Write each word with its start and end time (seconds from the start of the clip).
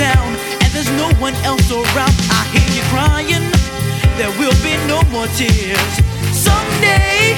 down 0.00 0.32
and 0.62 0.68
there's 0.72 0.90
no 0.96 1.12
one 1.20 1.34
else 1.44 1.70
around, 1.70 2.16
I 2.32 2.40
hear 2.56 2.68
you 2.72 2.82
crying. 2.88 3.44
There 4.16 4.32
will 4.40 4.56
be 4.64 4.72
no 4.88 5.02
more 5.12 5.28
tears. 5.36 5.92
Someday, 6.32 7.36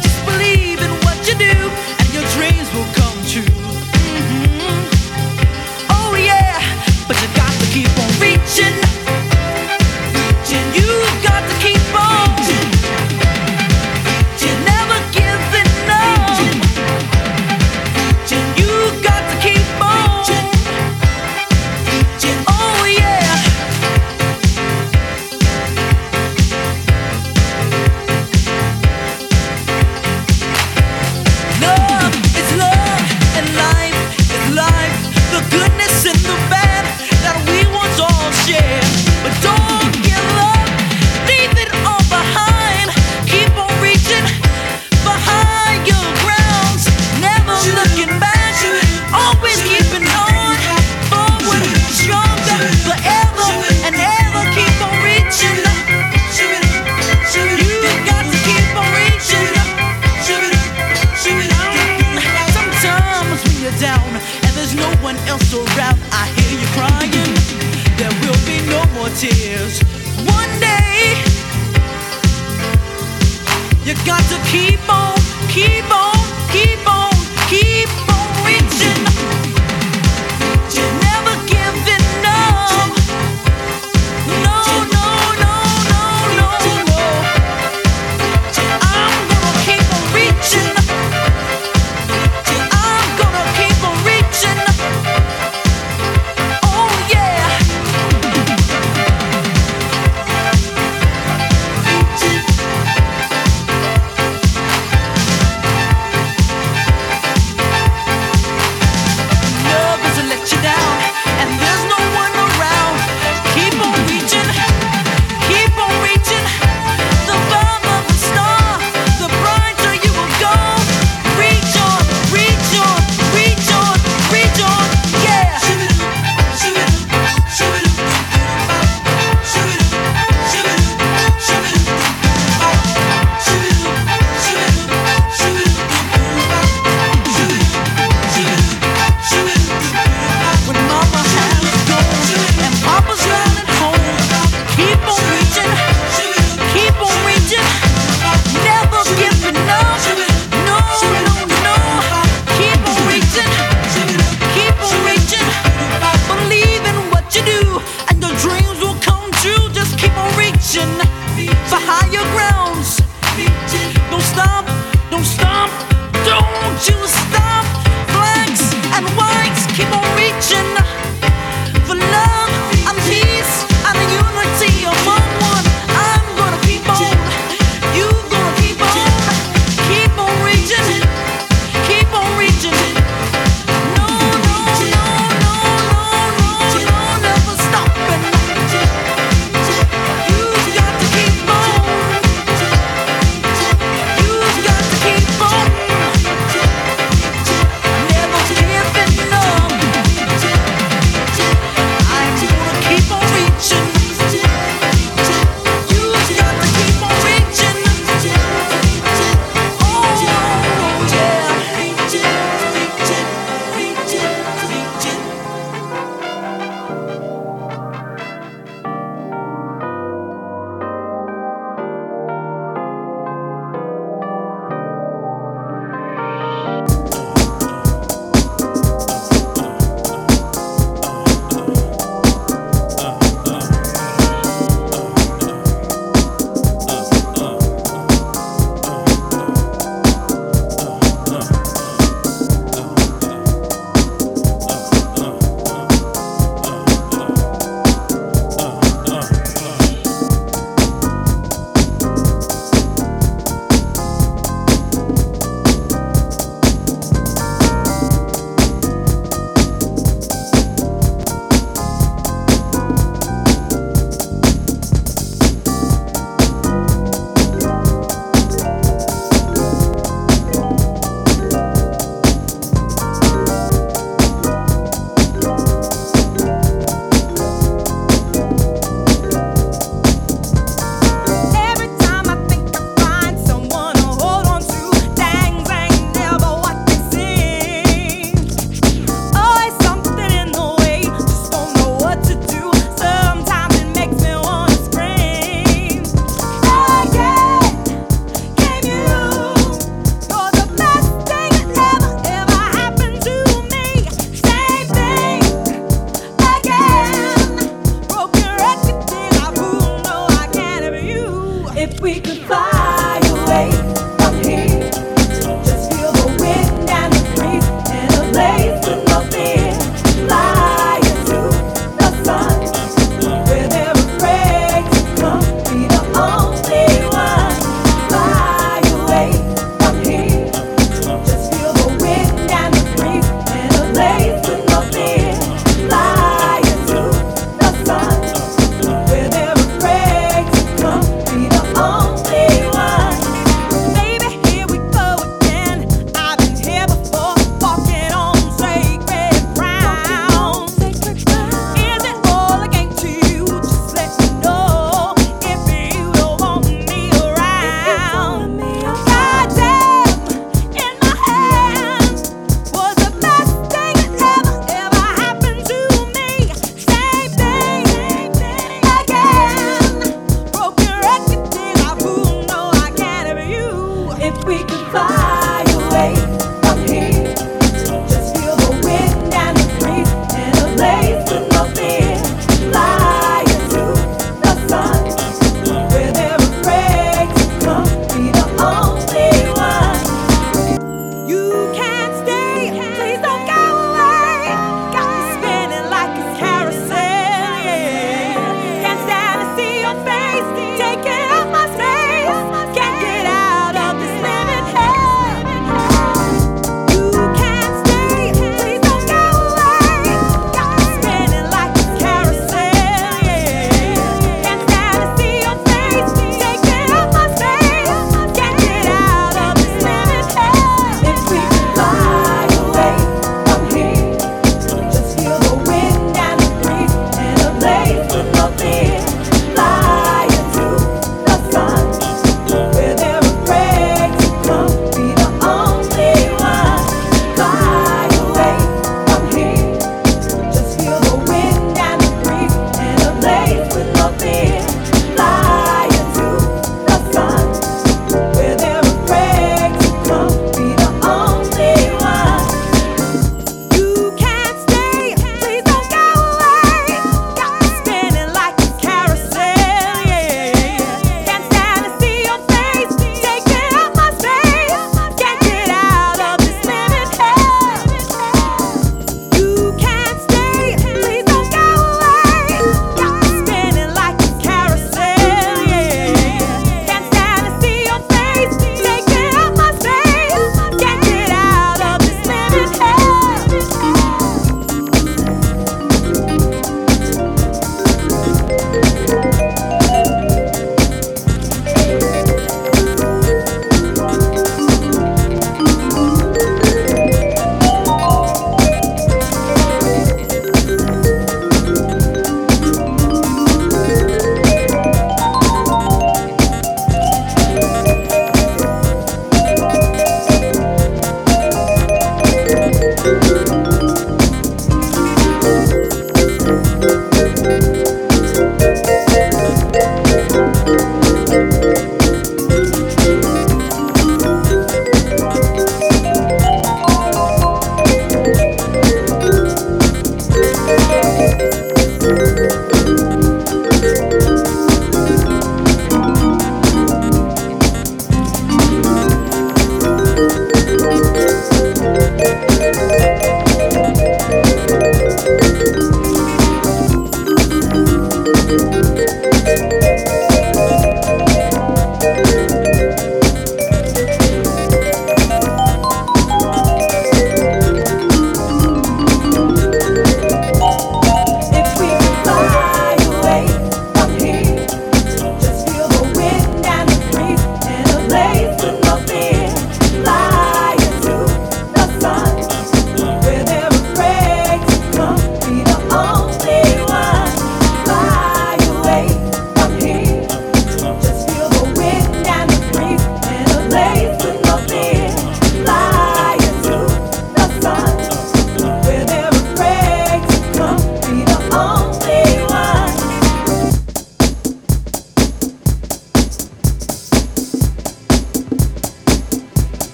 just 0.00 0.24
believe 0.24 0.80
in 0.80 0.92
what 1.04 1.18
you 1.28 1.34
do, 1.36 1.56
and 2.00 2.08
your 2.14 2.24
dreams 2.32 2.72
will 2.72 2.88
come. 2.94 2.97